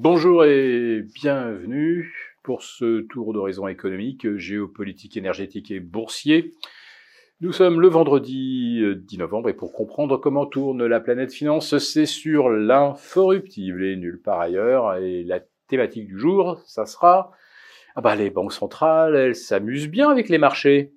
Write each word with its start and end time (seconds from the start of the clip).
Bonjour 0.00 0.44
et 0.44 1.02
bienvenue 1.12 2.14
pour 2.44 2.62
ce 2.62 3.00
tour 3.00 3.32
d'horizon 3.32 3.66
économique, 3.66 4.36
géopolitique, 4.36 5.16
énergétique 5.16 5.72
et 5.72 5.80
boursier. 5.80 6.54
Nous 7.40 7.50
sommes 7.50 7.80
le 7.80 7.88
vendredi 7.88 8.80
10 8.96 9.18
novembre 9.18 9.48
et 9.48 9.54
pour 9.54 9.72
comprendre 9.72 10.16
comment 10.16 10.46
tourne 10.46 10.86
la 10.86 11.00
planète 11.00 11.32
finance, 11.32 11.78
c'est 11.78 12.06
sur 12.06 12.48
l'inforruptible 12.48 13.84
et 13.84 13.96
nulle 13.96 14.22
part 14.22 14.38
ailleurs. 14.38 14.94
Et 14.98 15.24
la 15.24 15.40
thématique 15.66 16.06
du 16.06 16.16
jour, 16.16 16.62
ça 16.64 16.86
sera 16.86 17.32
ah 17.96 18.00
bah 18.00 18.14
les 18.14 18.30
banques 18.30 18.52
centrales, 18.52 19.16
elles 19.16 19.34
s'amusent 19.34 19.88
bien 19.88 20.10
avec 20.10 20.28
les 20.28 20.38
marchés. 20.38 20.92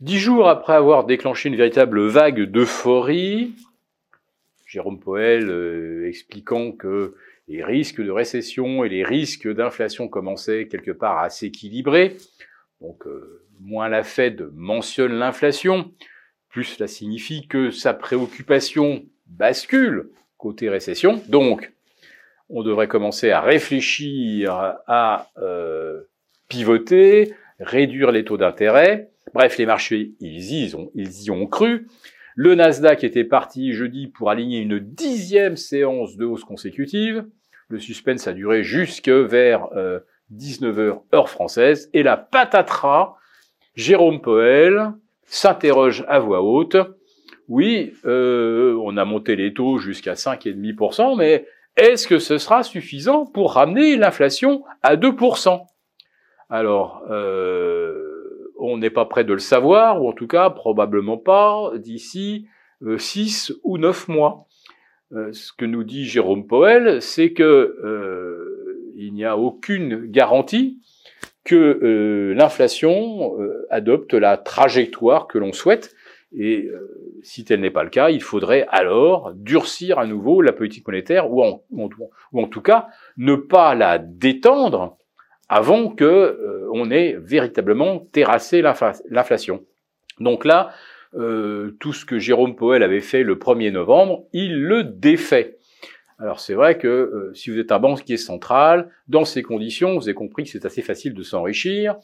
Dix 0.00 0.18
jours 0.18 0.48
après 0.48 0.72
avoir 0.72 1.04
déclenché 1.04 1.50
une 1.50 1.56
véritable 1.56 2.06
vague 2.06 2.44
d'euphorie, 2.44 3.52
Jérôme 4.72 5.00
Poel 5.00 5.50
euh, 5.50 6.08
expliquant 6.08 6.72
que 6.72 7.14
les 7.46 7.62
risques 7.62 8.00
de 8.00 8.10
récession 8.10 8.84
et 8.84 8.88
les 8.88 9.04
risques 9.04 9.46
d'inflation 9.46 10.08
commençaient 10.08 10.66
quelque 10.66 10.92
part 10.92 11.18
à 11.18 11.28
s'équilibrer. 11.28 12.16
Donc 12.80 13.06
euh, 13.06 13.44
moins 13.60 13.90
la 13.90 14.02
Fed 14.02 14.48
mentionne 14.54 15.12
l'inflation, 15.12 15.92
plus 16.48 16.64
cela 16.64 16.88
signifie 16.88 17.46
que 17.46 17.70
sa 17.70 17.92
préoccupation 17.92 19.04
bascule 19.26 20.08
côté 20.38 20.70
récession. 20.70 21.22
Donc 21.28 21.70
on 22.48 22.62
devrait 22.62 22.88
commencer 22.88 23.30
à 23.30 23.42
réfléchir 23.42 24.54
à 24.86 25.30
euh, 25.36 26.00
pivoter, 26.48 27.34
réduire 27.60 28.10
les 28.10 28.24
taux 28.24 28.38
d'intérêt. 28.38 29.10
Bref, 29.34 29.58
les 29.58 29.66
marchés, 29.66 30.14
ils 30.20 30.54
y, 30.54 30.74
ils 30.94 31.24
y 31.24 31.30
ont 31.30 31.46
cru. 31.46 31.88
Le 32.34 32.54
Nasdaq 32.54 33.04
était 33.04 33.24
parti 33.24 33.72
jeudi 33.72 34.06
pour 34.06 34.30
aligner 34.30 34.60
une 34.60 34.78
dixième 34.78 35.56
séance 35.56 36.16
de 36.16 36.24
hausse 36.24 36.44
consécutive. 36.44 37.24
Le 37.68 37.78
suspense 37.78 38.26
a 38.26 38.32
duré 38.32 38.62
jusque 38.62 39.08
vers 39.08 39.68
19h 40.32 40.78
euh, 40.78 40.94
heure 41.14 41.28
française. 41.28 41.90
Et 41.92 42.02
la 42.02 42.16
patatras, 42.16 43.16
Jérôme 43.74 44.20
Poel 44.20 44.92
s'interroge 45.26 46.04
à 46.08 46.18
voix 46.18 46.42
haute. 46.42 46.76
Oui, 47.48 47.94
euh, 48.06 48.78
on 48.82 48.96
a 48.96 49.04
monté 49.04 49.36
les 49.36 49.52
taux 49.52 49.78
jusqu'à 49.78 50.14
5,5%, 50.14 51.16
mais 51.18 51.46
est-ce 51.76 52.06
que 52.06 52.18
ce 52.18 52.38
sera 52.38 52.62
suffisant 52.62 53.26
pour 53.26 53.54
ramener 53.54 53.96
l'inflation 53.96 54.64
à 54.82 54.96
2% 54.96 55.62
Alors, 56.50 57.02
euh, 57.10 58.11
on 58.62 58.78
n'est 58.78 58.90
pas 58.90 59.04
prêt 59.04 59.24
de 59.24 59.32
le 59.32 59.38
savoir, 59.38 60.02
ou 60.02 60.08
en 60.08 60.12
tout 60.12 60.26
cas 60.26 60.50
probablement 60.50 61.18
pas 61.18 61.72
d'ici 61.76 62.46
euh, 62.84 62.98
six 62.98 63.52
ou 63.64 63.78
neuf 63.78 64.08
mois. 64.08 64.46
Euh, 65.12 65.32
ce 65.32 65.52
que 65.52 65.64
nous 65.64 65.84
dit 65.84 66.04
Jérôme 66.04 66.46
Poel, 66.46 67.02
c'est 67.02 67.32
que 67.32 67.42
euh, 67.42 68.92
il 68.96 69.12
n'y 69.14 69.24
a 69.24 69.36
aucune 69.36 70.06
garantie 70.06 70.78
que 71.44 72.32
l'inflation 72.36 73.36
adopte 73.68 74.14
la 74.14 74.36
trajectoire 74.36 75.26
que 75.26 75.38
l'on 75.38 75.52
souhaite. 75.52 75.92
Et 76.32 76.70
si 77.22 77.44
tel 77.44 77.60
n'est 77.60 77.72
pas 77.72 77.82
le 77.82 77.90
cas, 77.90 78.10
il 78.10 78.22
faudrait 78.22 78.64
alors 78.68 79.32
durcir 79.34 79.98
à 79.98 80.06
nouveau 80.06 80.40
la 80.40 80.52
politique 80.52 80.86
monétaire, 80.86 81.32
ou 81.32 81.42
en 81.42 82.48
tout 82.48 82.60
cas 82.60 82.86
ne 83.16 83.34
pas 83.34 83.74
la 83.74 83.98
détendre 83.98 84.98
avant 85.52 85.90
que 85.90 86.04
euh, 86.04 86.66
on 86.72 86.90
ait 86.90 87.14
véritablement 87.20 87.98
terrassé 88.10 88.62
l'inflation. 88.62 89.66
Donc 90.18 90.46
là, 90.46 90.70
euh, 91.14 91.76
tout 91.78 91.92
ce 91.92 92.06
que 92.06 92.18
Jérôme 92.18 92.56
Powell 92.56 92.82
avait 92.82 93.02
fait 93.02 93.22
le 93.22 93.34
1er 93.36 93.70
novembre, 93.70 94.24
il 94.32 94.62
le 94.62 94.82
défait. 94.82 95.58
Alors 96.18 96.40
c'est 96.40 96.54
vrai 96.54 96.78
que 96.78 96.88
euh, 96.88 97.34
si 97.34 97.50
vous 97.50 97.58
êtes 97.58 97.70
un 97.70 97.80
banquier 97.80 98.16
central, 98.16 98.88
dans 99.08 99.26
ces 99.26 99.42
conditions, 99.42 99.98
vous 99.98 100.08
avez 100.08 100.14
compris 100.14 100.44
que 100.44 100.48
c'est 100.48 100.64
assez 100.64 100.80
facile 100.80 101.12
de 101.12 101.22
s'enrichir. 101.22 101.96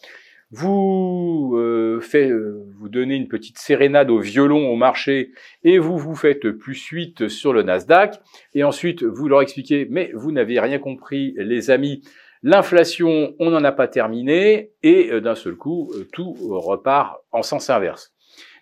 Vous 0.50 1.50
vous 1.50 2.88
donnez 2.88 3.16
une 3.16 3.28
petite 3.28 3.58
sérénade 3.58 4.10
au 4.10 4.18
violon 4.18 4.68
au 4.68 4.76
marché 4.76 5.32
et 5.62 5.78
vous 5.78 5.96
vous 5.98 6.14
faites 6.14 6.50
plus 6.50 6.74
suite 6.74 7.28
sur 7.28 7.52
le 7.54 7.62
Nasdaq. 7.62 8.14
Et 8.54 8.64
ensuite, 8.64 9.02
vous 9.02 9.28
leur 9.28 9.42
expliquez, 9.42 9.86
mais 9.90 10.10
vous 10.14 10.32
n'avez 10.32 10.58
rien 10.58 10.78
compris, 10.78 11.34
les 11.36 11.70
amis, 11.70 12.02
L'inflation, 12.42 13.34
on 13.38 13.50
n'en 13.50 13.64
a 13.64 13.72
pas 13.72 13.88
terminé, 13.88 14.72
et 14.82 15.10
euh, 15.10 15.20
d'un 15.20 15.34
seul 15.34 15.56
coup, 15.56 15.90
euh, 15.94 16.06
tout 16.12 16.34
repart 16.50 17.18
en 17.32 17.42
sens 17.42 17.70
inverse. 17.70 18.12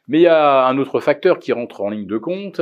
Mais 0.09 0.19
il 0.19 0.23
y 0.23 0.29
a 0.29 0.67
un 0.67 0.79
autre 0.79 1.01
facteur 1.01 1.39
qui 1.39 1.53
rentre 1.53 1.83
en 1.83 1.91
ligne 1.91 2.07
de 2.07 2.19
compte, 2.19 2.61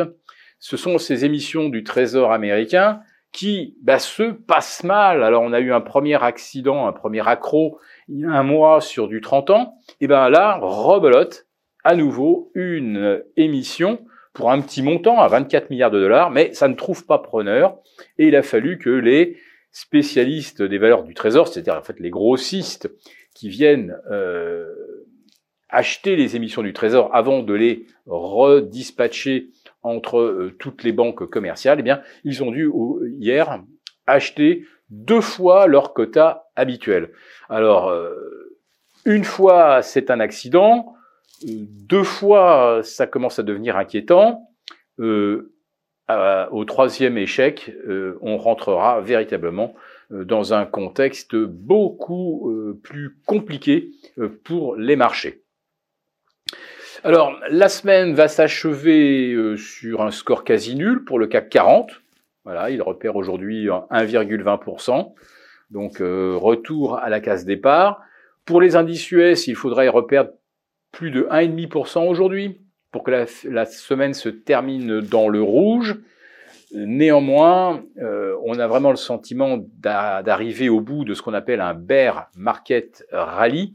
ce 0.59 0.77
sont 0.79 0.97
ces 0.97 1.25
émissions 1.27 1.69
du 1.69 1.85
Trésor 1.85 2.33
américain 2.33 3.01
qui 3.33 3.77
bah, 3.83 3.99
se 3.99 4.23
passent 4.23 4.85
mal. 4.85 5.23
Alors 5.23 5.43
on 5.43 5.53
a 5.53 5.61
eu 5.61 5.73
un 5.73 5.83
premier 5.83 6.23
accident, 6.23 6.87
un 6.87 6.93
premier 6.93 7.29
accro 7.29 7.79
il 8.09 8.21
y 8.21 8.25
a 8.25 8.31
un 8.31 8.43
mois 8.43 8.81
sur 8.81 9.09
du 9.09 9.21
30 9.21 9.51
ans, 9.51 9.75
et 10.01 10.07
ben 10.07 10.29
là, 10.31 10.59
rebelote, 10.63 11.47
à 11.85 11.95
nouveau 11.95 12.51
une 12.55 13.23
émission 13.37 13.99
pour 14.33 14.51
un 14.51 14.61
petit 14.61 14.83
montant 14.83 15.21
à 15.21 15.29
24 15.29 15.71
milliards 15.71 15.91
de 15.91 16.01
dollars, 16.01 16.31
mais 16.31 16.53
ça 16.55 16.69
ne 16.69 16.75
trouve 16.75 17.07
pas 17.07 17.19
preneur, 17.19 17.79
et 18.19 18.29
il 18.29 18.37
a 18.37 18.43
fallu 18.43 18.79
que 18.79 18.91
les 18.91 19.37
spécialistes 19.75 20.63
des 20.63 20.79
valeurs 20.79 21.03
du 21.03 21.15
trésor, 21.15 21.49
c'est-à-dire 21.49 21.75
en 21.75 21.83
fait 21.83 21.99
les 21.99 22.09
grossistes 22.09 22.89
qui 23.35 23.49
viennent 23.49 23.99
euh, 24.09 24.73
acheter 25.69 26.15
les 26.15 26.37
émissions 26.37 26.63
du 26.63 26.73
trésor 26.73 27.11
avant 27.13 27.43
de 27.43 27.53
les 27.53 27.87
redispatcher 28.07 29.49
entre 29.83 30.21
euh, 30.21 30.55
toutes 30.61 30.85
les 30.85 30.93
banques 30.93 31.29
commerciales, 31.29 31.81
eh 31.81 31.83
bien, 31.83 32.03
ils 32.23 32.45
ont 32.45 32.53
dû 32.53 32.71
hier 33.19 33.61
acheter 34.07 34.65
deux 34.91 35.21
fois 35.21 35.67
leur 35.67 35.93
quota 35.93 36.47
habituel. 36.55 37.11
Alors, 37.49 37.89
euh, 37.89 38.57
une 39.05 39.25
fois 39.25 39.83
c'est 39.83 40.09
un 40.09 40.21
accident, 40.21 40.95
deux 41.43 42.05
fois 42.05 42.81
ça 42.85 43.09
commence 43.09 43.41
à 43.41 43.43
devenir 43.43 43.77
inquiétant. 43.77 44.49
Au 46.09 46.65
troisième 46.65 47.17
échec, 47.19 47.73
euh, 47.89 48.19
on 48.21 48.37
rentrera 48.37 49.01
véritablement 49.01 49.75
euh, 50.13 50.25
dans 50.25 50.53
un 50.53 50.67
contexte 50.67 51.35
beaucoup 51.35 52.51
euh, 52.51 52.79
plus 52.83 53.17
compliqué 53.27 53.91
pour 54.45 54.77
les 54.77 54.97
marchés. 54.97 55.43
Alors, 57.03 57.39
la 57.51 57.69
semaine 57.69 58.15
va 58.15 58.29
s'achever 58.29 59.57
sur 59.59 60.01
un 60.01 60.11
score 60.11 60.43
quasi 60.43 60.75
nul 60.75 61.05
pour 61.05 61.19
le 61.19 61.27
CAC 61.27 61.51
40. 61.51 61.91
Voilà, 62.45 62.71
il 62.71 62.81
repère 62.81 63.17
aujourd'hui 63.17 63.67
1,20%. 63.67 65.13
Donc, 65.71 65.99
retour 65.99 66.97
à 66.97 67.11
la 67.11 67.21
case 67.21 67.45
départ. 67.45 68.01
Pour 68.47 68.63
les 68.63 68.75
indices 68.77 69.11
US, 69.11 69.47
il 69.49 69.55
faudrait 69.55 69.89
reperdre 69.89 70.31
plus 70.93 71.11
de 71.11 71.25
1,5% 71.25 72.09
aujourd'hui 72.09 72.64
pour 72.95 73.03
que 73.03 73.11
la, 73.11 73.67
semaine 73.67 74.15
se 74.15 74.29
termine 74.29 75.01
dans 75.01 75.29
le 75.29 75.43
rouge. 75.43 75.97
Néanmoins, 76.73 77.83
euh, 77.99 78.37
on 78.45 78.57
a 78.61 78.69
vraiment 78.69 78.91
le 78.91 78.97
sentiment 78.97 79.59
d'arriver 79.81 80.69
au 80.69 80.81
bout 80.81 81.05
de 81.05 81.13
ce 81.13 81.21
qu'on 81.21 81.35
appelle 81.35 81.61
un 81.61 81.75
bear 81.75 82.31
market 82.37 83.05
rally. 83.11 83.75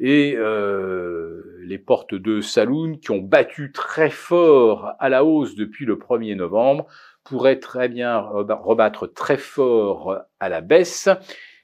Et 0.00 0.34
euh, 0.34 1.42
les 1.60 1.76
portes 1.76 2.14
de 2.14 2.40
saloon 2.40 2.96
qui 2.96 3.10
ont 3.10 3.18
battu 3.18 3.70
très 3.70 4.08
fort 4.08 4.94
à 4.98 5.10
la 5.10 5.26
hausse 5.26 5.54
depuis 5.54 5.84
le 5.84 5.96
1er 5.96 6.34
novembre 6.34 6.86
pourraient 7.24 7.58
très 7.58 7.90
bien 7.90 8.18
rebattre 8.18 9.12
très 9.12 9.36
fort 9.36 10.22
à 10.40 10.48
la 10.48 10.62
baisse 10.62 11.10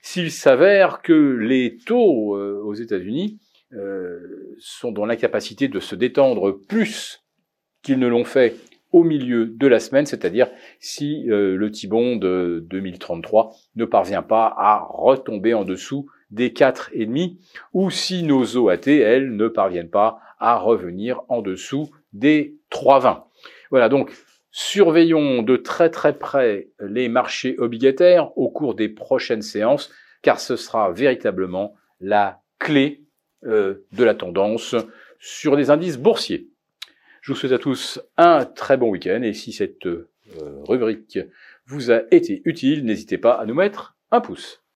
s'il 0.03 0.31
s'avère 0.31 1.01
que 1.01 1.15
les 1.15 1.79
taux 1.79 2.37
euh, 2.37 2.61
aux 2.63 2.75
États-Unis 2.75 3.41
euh, 3.75 4.55
sont 4.59 4.93
dans 4.93 5.07
l'incapacité 5.07 5.69
de 5.69 5.81
se 5.81 5.95
détendre 5.95 6.53
plus 6.69 7.25
qu'ils 7.83 7.99
ne 7.99 8.07
l'ont 8.07 8.25
fait 8.25 8.57
au 8.93 9.03
milieu 9.03 9.47
de 9.47 9.67
la 9.67 9.81
semaine, 9.81 10.07
c'est-à-dire 10.07 10.49
si 10.79 11.29
euh, 11.29 11.57
le 11.57 11.71
Tibon 11.71 12.17
de 12.17 12.65
2033 12.71 13.53
ne 13.75 13.85
parvient 13.85 14.23
pas 14.23 14.55
à 14.57 14.87
retomber 14.89 15.53
en 15.53 15.65
dessous 15.65 16.07
des 16.31 16.51
4,5 16.51 17.37
ou 17.73 17.91
si 17.91 18.23
nos 18.23 18.57
OAT, 18.57 18.87
elles, 18.87 19.35
ne 19.35 19.49
parviennent 19.49 19.91
pas 19.91 20.21
à 20.39 20.57
revenir 20.57 21.23
en 21.29 21.43
dessous 21.43 21.91
des 22.13 22.57
3,20. 22.71 23.25
Voilà, 23.71 23.89
donc 23.89 24.13
surveillons 24.53 25.43
de 25.43 25.57
très 25.57 25.91
très 25.91 26.17
près 26.17 26.69
les 26.79 27.09
marchés 27.09 27.57
obligataires 27.59 28.37
au 28.39 28.49
cours 28.49 28.77
des 28.77 28.89
prochaines 28.89 29.43
séances, 29.43 29.91
car 30.23 30.39
ce 30.39 30.55
sera 30.55 30.93
véritablement 30.93 31.75
la 31.99 32.43
clé 32.61 33.04
euh, 33.47 33.87
de 33.93 34.05
la 34.05 34.15
tendance 34.15 34.75
sur 35.19 35.57
les 35.57 35.71
indices 35.71 35.99
boursiers. 35.99 36.49
Je 37.21 37.33
vous 37.33 37.39
souhaite 37.39 37.53
à 37.53 37.59
tous 37.59 38.01
un 38.17 38.45
très 38.45 38.77
bon 38.77 38.91
week-end 38.91 39.23
et 39.23 39.33
si 39.33 39.53
cette 39.53 39.87
euh, 39.87 40.11
rubrique 40.67 41.19
vous 41.67 41.91
a 41.91 42.03
été 42.11 42.43
utile, 42.45 42.85
n'hésitez 42.85 43.19
pas 43.19 43.33
à 43.33 43.47
nous 43.47 43.55
mettre 43.55 43.97
un 44.11 44.21
pouce. 44.21 44.64